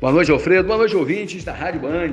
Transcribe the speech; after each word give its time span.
Boa 0.00 0.12
noite, 0.12 0.30
Alfredo. 0.30 0.68
Boa 0.68 0.78
noite, 0.78 0.94
ouvintes 0.94 1.42
da 1.42 1.52
Rádio 1.52 1.80
Band. 1.80 2.12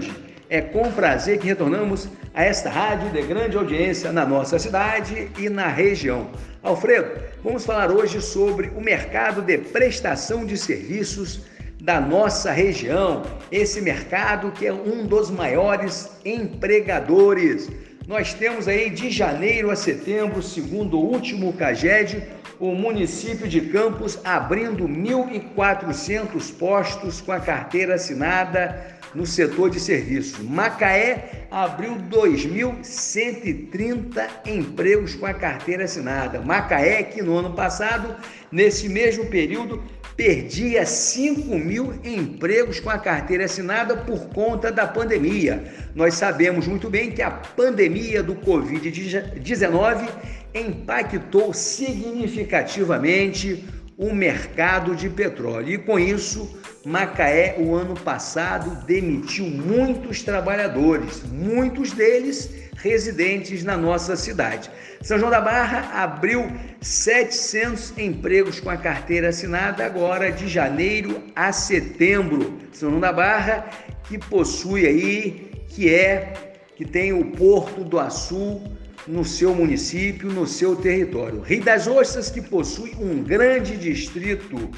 É 0.49 0.59
com 0.59 0.91
prazer 0.91 1.37
que 1.37 1.45
retornamos 1.45 2.09
a 2.33 2.43
esta 2.43 2.67
rádio 2.67 3.11
de 3.11 3.21
grande 3.21 3.55
audiência 3.55 4.11
na 4.11 4.25
nossa 4.25 4.57
cidade 4.57 5.29
e 5.37 5.49
na 5.49 5.67
região. 5.67 6.31
Alfredo, 6.63 7.11
vamos 7.43 7.63
falar 7.63 7.91
hoje 7.91 8.19
sobre 8.23 8.69
o 8.75 8.81
mercado 8.81 9.39
de 9.39 9.59
prestação 9.59 10.47
de 10.47 10.57
serviços 10.57 11.41
da 11.79 12.01
nossa 12.01 12.51
região. 12.51 13.21
Esse 13.51 13.79
mercado 13.81 14.51
que 14.51 14.65
é 14.65 14.73
um 14.73 15.05
dos 15.05 15.29
maiores 15.29 16.09
empregadores. 16.25 17.69
Nós 18.07 18.35
temos 18.35 18.67
aí 18.67 18.91
de 18.91 19.09
janeiro 19.09 19.71
a 19.71 19.75
setembro, 19.75 20.43
segundo 20.43 20.99
o 20.99 21.11
último 21.11 21.51
CAGED, 21.53 22.21
o 22.59 22.75
município 22.75 23.47
de 23.47 23.61
Campos 23.61 24.19
abrindo 24.23 24.87
1.400 24.87 26.55
postos 26.55 27.19
com 27.19 27.31
a 27.31 27.39
carteira 27.39 27.95
assinada 27.95 28.95
no 29.15 29.25
setor 29.25 29.71
de 29.71 29.79
serviço. 29.79 30.43
Macaé 30.43 31.47
abriu 31.49 31.95
2.130 31.95 34.29
empregos 34.45 35.15
com 35.15 35.25
a 35.25 35.33
carteira 35.33 35.85
assinada. 35.85 36.39
Macaé, 36.39 37.01
que 37.01 37.23
no 37.23 37.35
ano 37.35 37.53
passado, 37.53 38.15
nesse 38.51 38.87
mesmo 38.87 39.25
período, 39.25 39.81
perdia 40.15 40.85
5 40.85 41.57
mil 41.57 41.93
empregos 42.03 42.79
com 42.79 42.89
a 42.89 42.97
carteira 42.97 43.43
assinada 43.45 43.97
por 43.97 44.29
conta 44.29 44.71
da 44.71 44.87
pandemia. 44.87 45.65
Nós 45.93 46.13
sabemos 46.13 46.65
muito 46.67 46.89
bem 46.89 47.11
que 47.11 47.21
a 47.21 47.31
pandemia 47.31 48.23
do 48.23 48.35
Covid-19 48.35 50.07
impactou 50.53 51.53
significativamente 51.53 53.65
o 53.97 54.13
mercado 54.13 54.95
de 54.95 55.09
petróleo. 55.09 55.73
E 55.73 55.77
com 55.77 55.99
isso, 55.99 56.57
Macaé, 56.85 57.55
o 57.57 57.73
ano 57.73 57.95
passado, 57.95 58.85
demitiu 58.85 59.45
muitos 59.45 60.21
trabalhadores, 60.21 61.23
muitos 61.23 61.91
deles 61.91 62.47
residentes 62.75 63.63
na 63.63 63.75
nossa 63.75 64.15
cidade. 64.15 64.69
São 65.01 65.17
João 65.17 65.31
da 65.31 65.41
Barra 65.41 66.03
abriu 66.03 66.45
700 66.79 67.97
empregos 67.97 68.59
com 68.59 68.69
a 68.69 68.77
carteira 68.77 69.29
assinada 69.29 69.83
agora 69.83 70.31
de 70.31 70.47
janeiro 70.47 71.23
a 71.35 71.51
setembro. 71.51 72.59
São 72.71 72.89
João 72.91 73.01
da 73.01 73.11
Barra 73.11 73.67
que 74.03 74.19
possui 74.19 74.85
aí, 74.85 75.65
que 75.67 75.91
é, 75.91 76.33
que 76.75 76.85
tem 76.85 77.11
o 77.11 77.31
Porto 77.31 77.83
do 77.83 77.99
Açu 77.99 78.61
no 79.07 79.25
seu 79.25 79.55
município, 79.55 80.31
no 80.31 80.45
seu 80.45 80.75
território. 80.75 81.41
Rio 81.41 81.63
das 81.63 81.87
Ostras, 81.87 82.29
que 82.29 82.41
possui 82.41 82.95
um 82.99 83.23
grande 83.23 83.75
distrito 83.75 84.69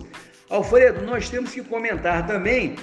Alfredo, 0.49 1.03
nós 1.03 1.29
temos 1.29 1.51
que 1.51 1.63
comentar 1.63 2.27
também 2.27 2.75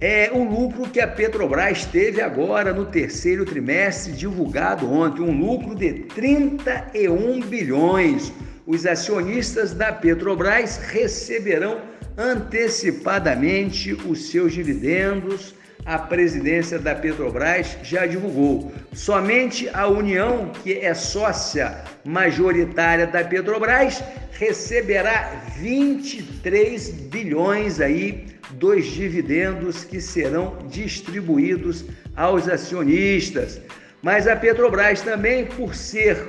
é, 0.00 0.30
o 0.32 0.44
lucro 0.44 0.88
que 0.88 1.00
a 1.00 1.08
Petrobras 1.08 1.84
teve 1.84 2.20
agora 2.20 2.72
no 2.72 2.86
terceiro 2.86 3.44
trimestre, 3.44 4.12
divulgado 4.12 4.90
ontem, 4.90 5.22
um 5.22 5.36
lucro 5.36 5.74
de 5.74 5.92
31 6.14 7.40
bilhões. 7.40 8.32
Os 8.64 8.86
acionistas 8.86 9.72
da 9.72 9.92
Petrobras 9.92 10.76
receberão 10.76 11.80
antecipadamente 12.16 13.92
os 13.92 14.30
seus 14.30 14.52
dividendos 14.52 15.54
a 15.88 15.98
presidência 15.98 16.78
da 16.78 16.94
Petrobras 16.94 17.78
já 17.82 18.04
divulgou. 18.04 18.70
Somente 18.92 19.70
a 19.72 19.88
União, 19.88 20.52
que 20.62 20.74
é 20.74 20.92
sócia 20.92 21.82
majoritária 22.04 23.06
da 23.06 23.24
Petrobras, 23.24 24.04
receberá 24.32 25.32
23 25.56 26.90
bilhões 26.90 27.80
aí 27.80 28.26
dos 28.50 28.84
dividendos 28.84 29.82
que 29.82 29.98
serão 29.98 30.58
distribuídos 30.68 31.86
aos 32.14 32.46
acionistas. 32.50 33.58
Mas 34.02 34.28
a 34.28 34.36
Petrobras 34.36 35.00
também, 35.00 35.46
por 35.46 35.74
ser 35.74 36.28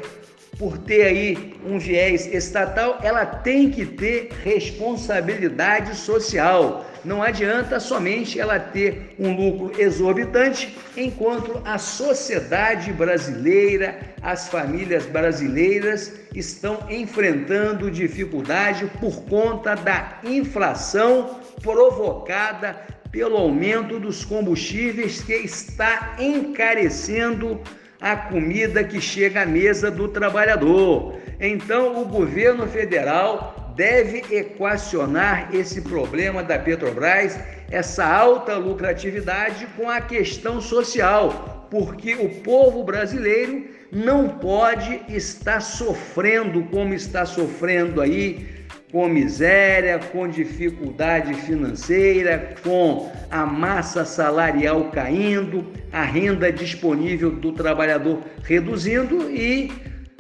por 0.60 0.78
ter 0.78 1.04
aí 1.04 1.54
um 1.66 1.80
viés 1.80 2.28
estatal, 2.28 3.00
ela 3.02 3.26
tem 3.26 3.72
que 3.72 3.86
ter 3.86 4.30
responsabilidade 4.44 5.96
social. 5.96 6.86
Não 7.06 7.24
adianta 7.24 7.80
somente 7.80 8.38
ela 8.38 8.60
ter 8.60 9.16
um 9.18 9.34
lucro 9.34 9.82
exorbitante, 9.82 10.78
enquanto 10.98 11.62
a 11.64 11.78
sociedade 11.78 12.92
brasileira, 12.92 14.02
as 14.22 14.50
famílias 14.50 15.06
brasileiras 15.06 16.12
estão 16.36 16.86
enfrentando 16.90 17.90
dificuldade 17.90 18.86
por 19.00 19.24
conta 19.24 19.76
da 19.76 20.20
inflação 20.26 21.40
provocada 21.64 22.76
pelo 23.14 23.38
aumento 23.38 23.98
dos 23.98 24.26
combustíveis 24.26 25.22
que 25.22 25.34
está 25.34 26.18
encarecendo 26.20 27.62
a 28.02 28.16
comida 28.16 28.84
que 28.84 29.02
chega 29.02 29.42
à 29.42 29.46
mesa 29.46 29.92
do 29.92 30.08
trabalhador. 30.08 31.18
Então, 31.40 32.02
o 32.02 32.06
governo 32.06 32.68
federal 32.68 33.74
deve 33.76 34.24
equacionar 34.36 35.50
esse 35.54 35.82
problema 35.82 36.44
da 36.44 36.58
Petrobras, 36.58 37.40
essa 37.72 38.06
alta 38.06 38.56
lucratividade, 38.56 39.68
com 39.78 39.90
a 39.90 40.02
questão 40.02 40.60
social, 40.60 41.68
porque 41.70 42.16
o 42.16 42.30
povo 42.42 42.84
brasileiro 42.84 43.66
não 43.92 44.30
pode 44.30 45.02
estar 45.10 45.62
sofrendo 45.62 46.64
como 46.64 46.94
está 46.94 47.26
sofrendo 47.26 48.02
aí 48.02 48.48
com 48.92 49.08
miséria, 49.08 50.00
com 50.00 50.28
dificuldade 50.28 51.34
financeira, 51.34 52.56
com 52.64 53.12
a 53.30 53.46
massa 53.46 54.04
salarial 54.04 54.90
caindo, 54.92 55.68
a 55.92 56.04
renda 56.04 56.52
disponível 56.52 57.32
do 57.32 57.52
trabalhador 57.52 58.24
reduzindo 58.44 59.30
e 59.30 59.72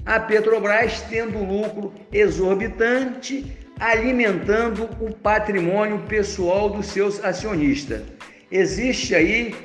a 0.06 0.20
Petrobras 0.20 1.02
tendo 1.02 1.40
lucro 1.44 1.94
exorbitante, 2.12 3.58
alimentando 3.80 4.90
o 5.00 5.14
patrimônio 5.14 6.00
pessoal 6.08 6.70
dos 6.70 6.88
seus 6.88 7.24
acionistas. 7.24 8.04
Existe 8.52 9.16
aí 9.16 9.56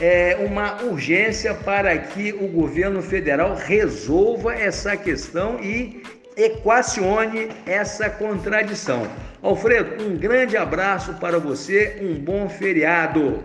é, 0.00 0.36
uma 0.40 0.82
urgência 0.82 1.54
para 1.54 1.96
que 1.96 2.32
o 2.32 2.48
governo 2.48 3.02
federal 3.02 3.54
resolva 3.54 4.54
essa 4.54 4.96
questão 4.96 5.58
e 5.62 6.02
equacione 6.36 7.48
essa 7.66 8.10
contradição. 8.10 9.06
Alfredo, 9.42 10.02
um 10.02 10.16
grande 10.16 10.56
abraço 10.56 11.14
para 11.14 11.38
você, 11.38 11.98
um 12.02 12.14
bom 12.14 12.48
feriado. 12.48 13.44